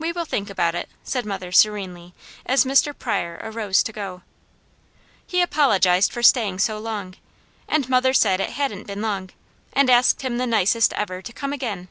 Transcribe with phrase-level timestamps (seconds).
[0.00, 2.12] "We will think about it," said mother serenely
[2.44, 2.92] as Mr.
[2.92, 4.22] Pryor arose to go.
[5.24, 7.14] He apologized for staying so long,
[7.68, 9.30] and mother said it hadn't been long,
[9.72, 11.86] and asked him the nicest ever to come again.